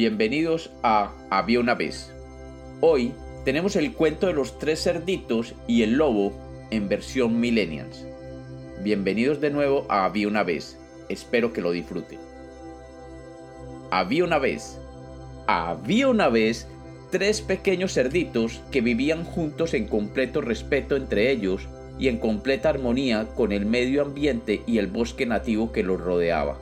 [0.00, 2.10] Bienvenidos a Había una vez.
[2.80, 3.12] Hoy
[3.44, 6.32] tenemos el cuento de los tres cerditos y el lobo
[6.70, 8.06] en versión millennials.
[8.82, 10.78] Bienvenidos de nuevo a Había una vez.
[11.10, 12.18] Espero que lo disfruten.
[13.90, 14.78] Había una vez.
[15.46, 16.66] Había una vez
[17.10, 23.28] tres pequeños cerditos que vivían juntos en completo respeto entre ellos y en completa armonía
[23.34, 26.56] con el medio ambiente y el bosque nativo que los rodeaba.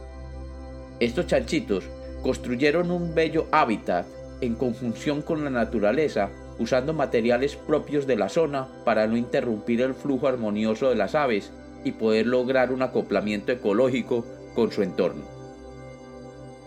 [0.98, 1.84] Estos chanchitos
[2.22, 4.06] construyeron un bello hábitat
[4.40, 9.94] en conjunción con la naturaleza usando materiales propios de la zona para no interrumpir el
[9.94, 11.52] flujo armonioso de las aves
[11.84, 15.22] y poder lograr un acoplamiento ecológico con su entorno.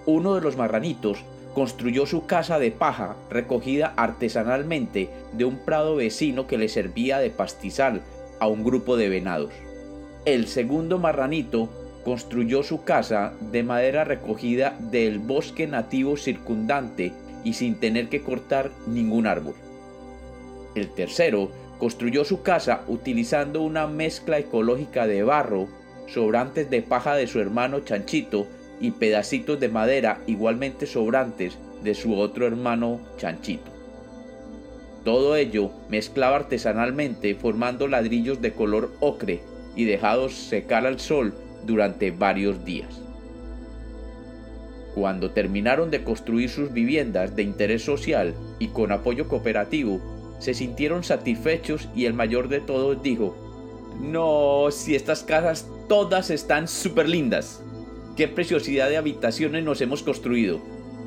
[0.05, 6.48] Uno de los marranitos construyó su casa de paja recogida artesanalmente de un prado vecino
[6.48, 8.02] que le servía de pastizal
[8.40, 9.52] a un grupo de venados.
[10.26, 11.70] El segundo marranito
[12.04, 17.13] construyó su casa de madera recogida del bosque nativo circundante
[17.44, 19.55] y sin tener que cortar ningún árbol.
[20.76, 25.68] El tercero construyó su casa utilizando una mezcla ecológica de barro,
[26.07, 28.48] sobrantes de paja de su hermano Chanchito
[28.79, 33.72] y pedacitos de madera igualmente sobrantes de su otro hermano Chanchito.
[35.04, 39.41] Todo ello mezclado artesanalmente formando ladrillos de color ocre
[39.76, 41.34] y dejados secar al sol
[41.65, 43.01] durante varios días.
[44.95, 50.01] Cuando terminaron de construir sus viviendas de interés social y con apoyo cooperativo,
[50.39, 53.35] se sintieron satisfechos y el mayor de todos dijo,
[54.01, 57.63] no, si estas casas todas están súper lindas.
[58.17, 60.59] Qué preciosidad de habitaciones nos hemos construido.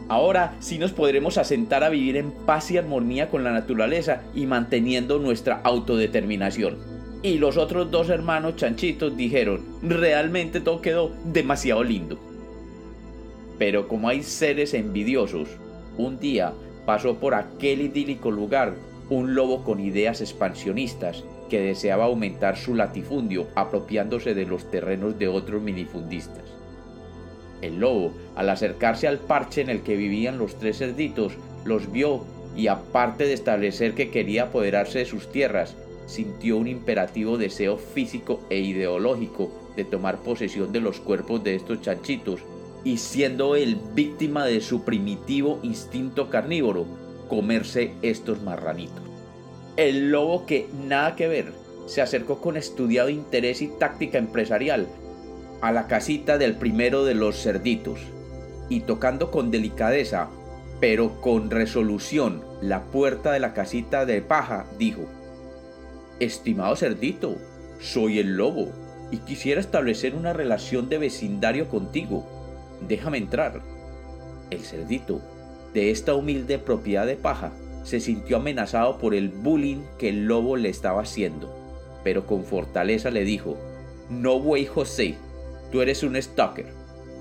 [0.08, 4.46] Ahora sí nos podremos asentar a vivir en paz y armonía con la naturaleza y
[4.46, 6.93] manteniendo nuestra autodeterminación.
[7.24, 12.18] Y los otros dos hermanos chanchitos dijeron, realmente todo quedó demasiado lindo.
[13.58, 15.48] Pero como hay seres envidiosos,
[15.96, 16.52] un día
[16.84, 18.74] pasó por aquel idílico lugar
[19.08, 25.28] un lobo con ideas expansionistas que deseaba aumentar su latifundio apropiándose de los terrenos de
[25.28, 26.44] otros minifundistas.
[27.62, 31.32] El lobo, al acercarse al parche en el que vivían los tres cerditos,
[31.64, 32.22] los vio
[32.54, 35.74] y aparte de establecer que quería apoderarse de sus tierras,
[36.06, 41.80] sintió un imperativo deseo físico e ideológico de tomar posesión de los cuerpos de estos
[41.80, 42.40] chanchitos
[42.84, 46.86] y siendo él víctima de su primitivo instinto carnívoro,
[47.28, 49.02] comerse estos marranitos.
[49.76, 51.52] El lobo que nada que ver
[51.86, 54.86] se acercó con estudiado interés y táctica empresarial
[55.60, 58.00] a la casita del primero de los cerditos
[58.68, 60.28] y tocando con delicadeza
[60.80, 65.06] pero con resolución la puerta de la casita de paja dijo
[66.20, 67.38] Estimado cerdito,
[67.80, 68.68] soy el lobo
[69.10, 72.24] y quisiera establecer una relación de vecindario contigo.
[72.86, 73.62] Déjame entrar.
[74.50, 75.20] El cerdito,
[75.72, 77.52] de esta humilde propiedad de paja,
[77.82, 81.52] se sintió amenazado por el bullying que el lobo le estaba haciendo,
[82.04, 83.56] pero con fortaleza le dijo,
[84.08, 85.16] No voy José,
[85.72, 86.66] tú eres un stalker,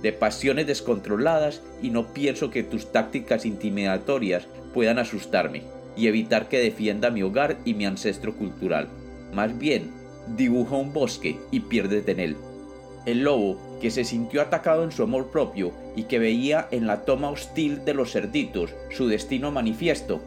[0.04, 5.64] de pasiones descontroladas y no pienso que tus tácticas intimidatorias puedan asustarme
[5.96, 8.88] y evitar que defienda mi hogar y mi ancestro cultural.
[9.34, 9.92] Más bien,
[10.36, 12.38] dibuja un bosque y piérdete en él.
[13.06, 17.04] El lobo, que se sintió atacado en su amor propio y que veía en la
[17.04, 20.22] toma hostil de los cerditos su destino manifiesto,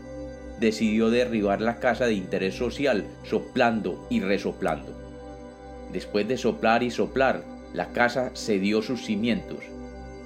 [0.60, 4.92] decidió derribar la casa de interés social soplando y resoplando.
[5.92, 9.60] Después de soplar y soplar, la casa cedió sus cimientos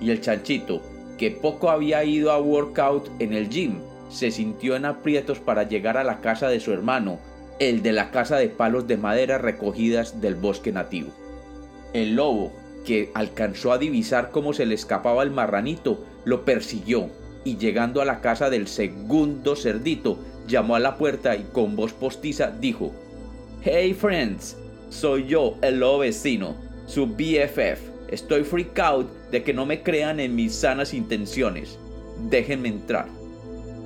[0.00, 0.82] y el chanchito,
[1.18, 3.80] que poco había ido a workout en el gym,
[4.10, 7.18] se sintió en aprietos para llegar a la casa de su hermano,
[7.58, 11.10] el de la casa de palos de madera recogidas del bosque nativo.
[11.92, 12.52] El lobo,
[12.84, 17.10] que alcanzó a divisar cómo se le escapaba el marranito, lo persiguió
[17.44, 21.92] y llegando a la casa del segundo cerdito, llamó a la puerta y con voz
[21.92, 22.92] postiza dijo,
[23.62, 24.56] Hey friends,
[24.88, 26.56] soy yo, el lobo vecino,
[26.86, 27.90] su BFF.
[28.08, 31.78] Estoy freak out de que no me crean en mis sanas intenciones.
[32.28, 33.19] Déjenme entrar.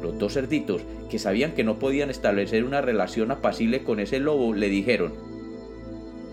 [0.04, 4.52] Los dos cerditos, que sabían que no podían establecer una relación apacible con ese lobo,
[4.52, 5.14] le dijeron,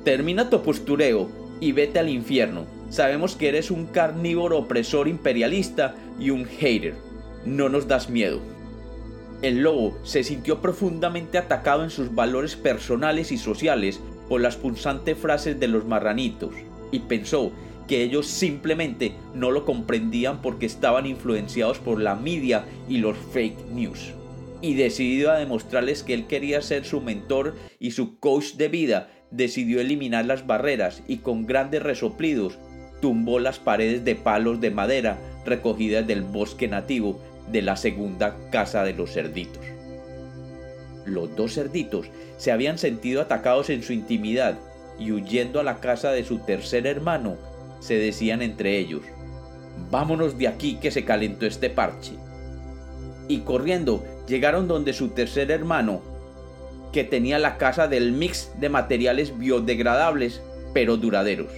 [0.04, 1.30] Termina tu postureo
[1.62, 2.66] y vete al infierno.
[2.90, 6.96] Sabemos que eres un carnívoro opresor imperialista y un hater.
[7.46, 8.42] No nos das miedo.
[9.42, 15.18] El lobo se sintió profundamente atacado en sus valores personales y sociales por las punzantes
[15.18, 16.54] frases de los marranitos
[16.92, 17.54] y pensó
[17.92, 23.66] que ellos simplemente no lo comprendían porque estaban influenciados por la media y los fake
[23.74, 24.14] news.
[24.62, 29.10] Y decidido a demostrarles que él quería ser su mentor y su coach de vida,
[29.30, 32.60] decidió eliminar las barreras y con grandes resoplidos
[33.02, 37.20] tumbó las paredes de palos de madera recogidas del bosque nativo
[37.52, 39.66] de la segunda casa de los cerditos.
[41.06, 44.58] Los dos cerditos se habían sentido atacados en su intimidad
[44.98, 47.51] y huyendo a la casa de su tercer hermano,
[47.82, 49.02] se decían entre ellos,
[49.90, 52.14] vámonos de aquí que se calentó este parche.
[53.28, 56.02] Y corriendo llegaron donde su tercer hermano,
[56.94, 60.42] que tenía la casa del mix de materiales biodegradables
[60.74, 61.52] pero duraderos.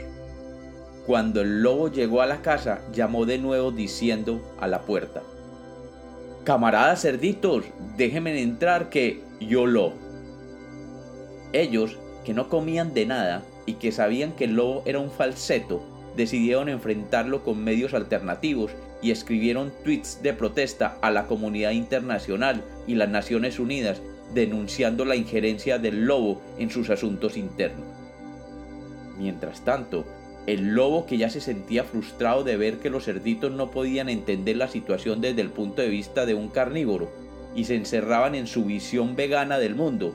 [1.05, 5.21] Cuando el lobo llegó a la casa, llamó de nuevo diciendo a la puerta,
[6.43, 7.65] Camaradas cerditos,
[7.97, 9.93] déjenme entrar que yo lo.
[11.53, 15.81] Ellos, que no comían de nada y que sabían que el lobo era un falseto,
[16.15, 18.71] decidieron enfrentarlo con medios alternativos
[19.01, 24.01] y escribieron tweets de protesta a la comunidad internacional y las Naciones Unidas
[24.33, 27.85] denunciando la injerencia del lobo en sus asuntos internos.
[29.17, 30.05] Mientras tanto,
[30.47, 34.57] el lobo que ya se sentía frustrado de ver que los cerditos no podían entender
[34.57, 37.11] la situación desde el punto de vista de un carnívoro
[37.55, 40.13] y se encerraban en su visión vegana del mundo,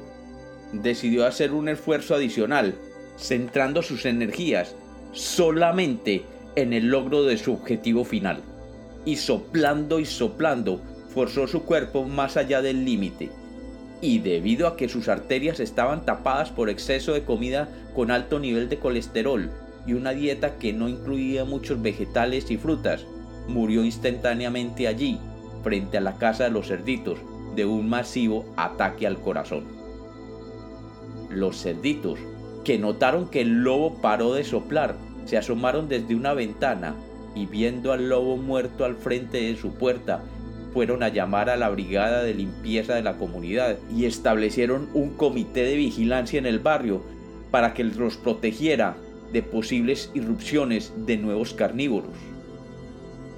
[0.72, 2.74] decidió hacer un esfuerzo adicional,
[3.16, 4.74] centrando sus energías
[5.12, 6.24] solamente
[6.56, 8.42] en el logro de su objetivo final.
[9.04, 10.80] Y soplando y soplando,
[11.14, 13.30] forzó su cuerpo más allá del límite.
[14.00, 18.68] Y debido a que sus arterias estaban tapadas por exceso de comida con alto nivel
[18.68, 19.50] de colesterol
[19.86, 23.06] y una dieta que no incluía muchos vegetales y frutas,
[23.48, 25.18] murió instantáneamente allí,
[25.62, 27.18] frente a la casa de los cerditos,
[27.56, 29.64] de un masivo ataque al corazón.
[31.30, 32.18] Los cerditos
[32.68, 34.94] que notaron que el lobo paró de soplar,
[35.24, 36.94] se asomaron desde una ventana
[37.34, 40.22] y viendo al lobo muerto al frente de su puerta,
[40.74, 45.62] fueron a llamar a la brigada de limpieza de la comunidad y establecieron un comité
[45.62, 47.00] de vigilancia en el barrio
[47.50, 48.98] para que los protegiera
[49.32, 52.12] de posibles irrupciones de nuevos carnívoros.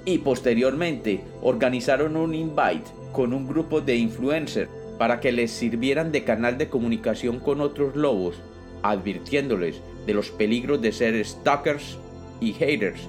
[0.03, 6.25] Y posteriormente organizaron un invite con un grupo de influencers para que les sirvieran de
[6.25, 8.35] canal de comunicación con otros lobos
[8.83, 11.97] advirtiéndoles de los peligros de ser stalkers
[12.39, 13.01] y haters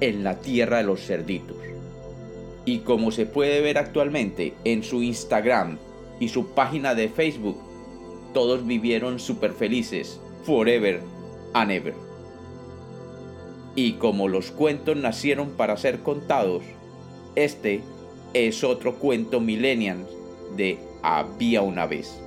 [0.00, 1.56] en la tierra de los cerditos.
[2.64, 5.78] Y como se puede ver actualmente en su Instagram
[6.20, 7.58] y su página de Facebook,
[8.34, 11.00] todos vivieron súper felices, forever
[11.54, 11.94] and ever.
[13.74, 16.62] Y como los cuentos nacieron para ser contados,
[17.34, 17.82] este
[18.34, 20.06] es otro cuento millennial
[20.56, 22.25] de Había una vez.